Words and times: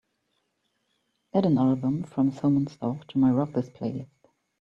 Add 1.31 1.45
an 1.45 1.59
album 1.59 2.01
from 2.05 2.31
Thomen 2.31 2.65
Stauch 2.65 3.05
to 3.09 3.19
my 3.19 3.29
Rock 3.29 3.51
This 3.51 3.69
playlist. 3.69 4.09